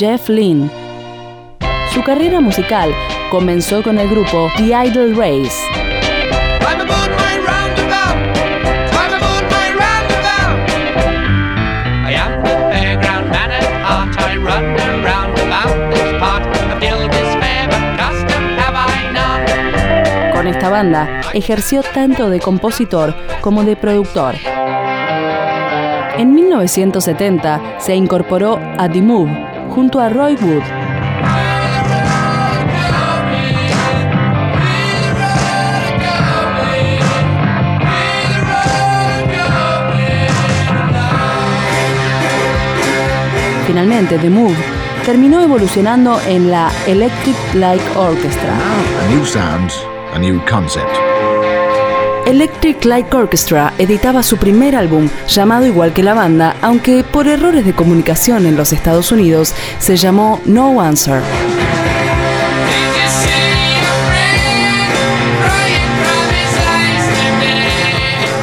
[0.00, 0.70] Jeff Lynne.
[1.92, 2.90] Su carrera musical
[3.30, 5.60] comenzó con el grupo The Idle Race.
[20.32, 24.34] Con esta banda ejerció tanto de compositor como de productor.
[26.16, 30.62] En 1970 se incorporó a The Move junto a Roy Wood.
[43.66, 44.56] Finalmente, The Move
[45.06, 48.52] terminó evolucionando en la Electric Light Orchestra.
[48.52, 49.70] A new sound,
[50.12, 51.09] a new concept.
[52.26, 57.64] Electric Light Orchestra editaba su primer álbum, llamado igual que la banda, aunque por errores
[57.64, 61.22] de comunicación en los Estados Unidos se llamó No Answer.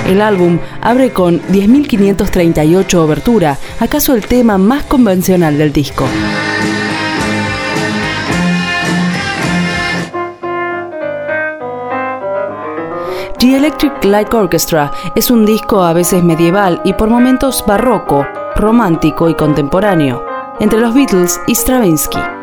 [0.08, 6.08] El álbum abre con 10.538 Obertura, acaso el tema más convencional del disco.
[13.40, 19.30] The Electric Light Orchestra es un disco a veces medieval y por momentos barroco, romántico
[19.30, 20.26] y contemporáneo,
[20.60, 22.37] entre los Beatles y Stravinsky.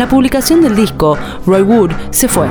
[0.00, 2.48] La publicación del disco, Roy Wood se fue.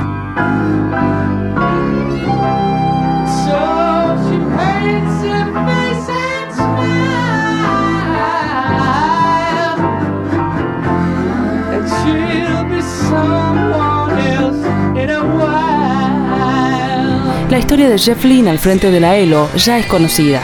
[17.48, 20.40] La historia de Jeff Lynne al frente de la ELO ya es conocida.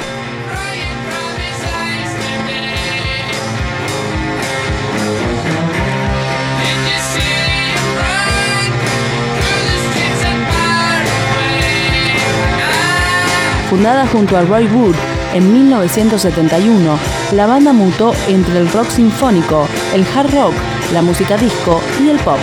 [13.69, 14.95] Fundada junto a Roy Wood
[15.35, 16.99] en 1971,
[17.33, 20.55] la banda mutó entre el rock sinfónico, el hard rock,
[20.93, 22.39] la música disco y el pop.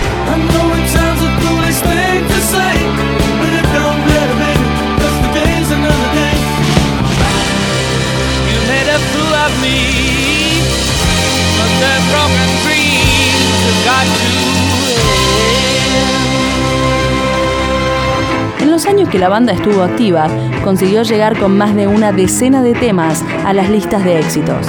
[19.13, 20.27] Que la banda estuvo activa,
[20.63, 24.65] consiguió llegar con más de una decena de temas a las listas de éxitos.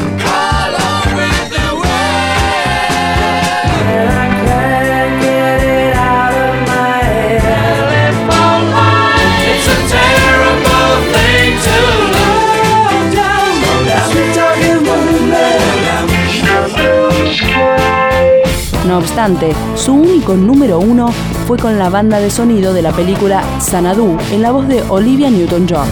[18.87, 21.15] No obstante, su único número uno
[21.47, 25.29] fue con la banda de sonido de la película Sanadu en la voz de Olivia
[25.31, 25.87] Newton-John.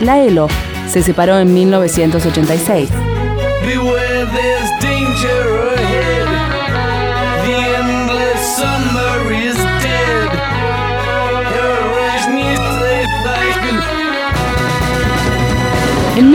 [0.00, 0.46] La ELO
[0.88, 2.90] se separó en 1986.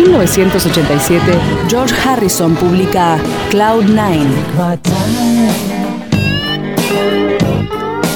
[0.07, 3.19] 1987, George Harrison publica
[3.50, 4.31] Cloud Nine.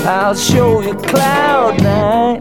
[0.06, 2.40] I'll show you Cloud Nine.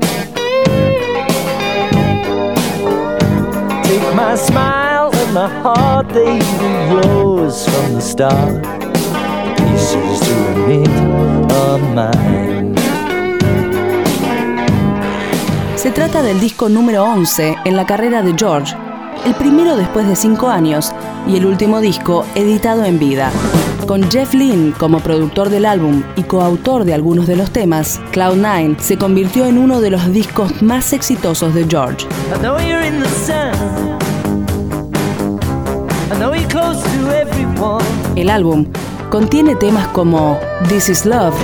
[3.83, 8.63] Take my smile and my heart, they were yours from the start.
[9.57, 10.89] Pieces to a knit
[11.53, 12.75] of mine.
[15.77, 18.75] Se trata del disco número 11 en la carrera de George
[19.25, 20.93] el primero después de cinco años
[21.27, 23.31] y el último disco editado en vida.
[23.87, 28.79] Con Jeff Lynne como productor del álbum y coautor de algunos de los temas, Cloud9
[28.79, 32.07] se convirtió en uno de los discos más exitosos de George.
[38.17, 38.67] El álbum
[39.11, 40.39] contiene temas como
[40.69, 41.35] This is Love,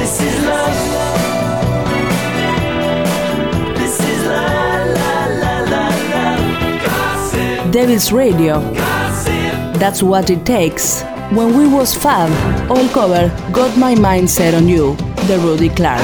[7.81, 8.61] Devil's Radio
[9.79, 12.29] That's What It Takes, When We Was Fab
[12.69, 14.95] o el cover Got My Mind Set on You
[15.27, 16.03] de Rudy Clark.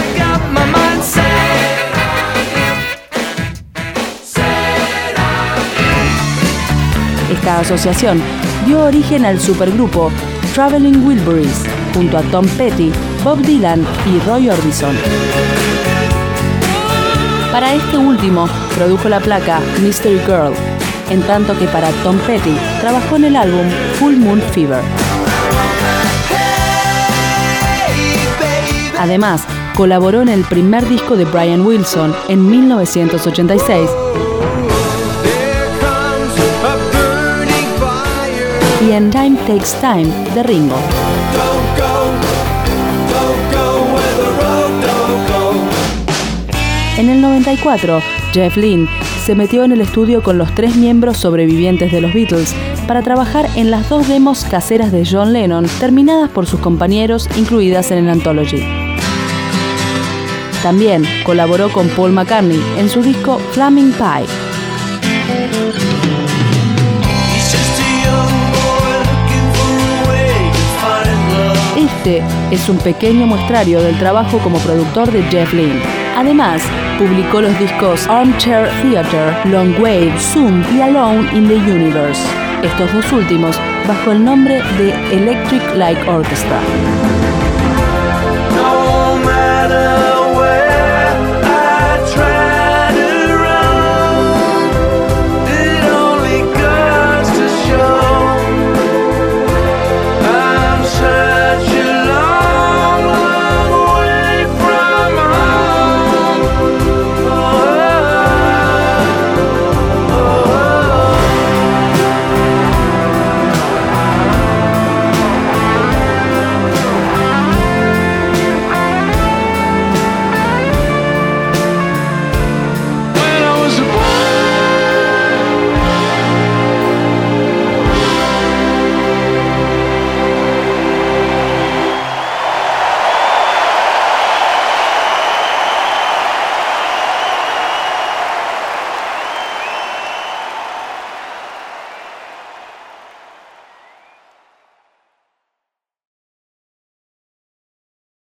[7.31, 8.22] Esta asociación
[8.64, 10.11] dio origen al supergrupo
[10.55, 12.90] Traveling Wilburys junto a Tom Petty,
[13.22, 14.96] Bob Dylan y Roy Orbison.
[17.52, 20.55] Para este último produjo la placa Mystery Girl,
[21.11, 23.67] en tanto que para Tom Petty trabajó en el álbum
[23.99, 24.82] Full Moon Fever.
[28.99, 29.43] Además,
[29.76, 33.91] colaboró en el primer disco de Brian Wilson en 1986
[38.81, 40.76] y en Time Takes Time de Ringo.
[46.99, 48.00] En el 94,
[48.32, 48.88] Jeff Lynne
[49.26, 52.55] se metió en el estudio con los tres miembros sobrevivientes de los Beatles
[52.87, 57.90] para trabajar en las dos demos caseras de John Lennon terminadas por sus compañeros incluidas
[57.90, 58.62] en el Anthology.
[60.62, 64.26] También colaboró con Paul McCartney en su disco Flaming Pie.
[71.76, 72.22] Este
[72.52, 76.06] es un pequeño muestrario del trabajo como productor de Jeff Lynne.
[76.17, 76.63] Además,
[76.99, 82.23] publicó los discos Armchair Theater, Long Wave, Zoom y Alone in the Universe,
[82.63, 86.59] estos dos últimos bajo el nombre de Electric Light Orchestra.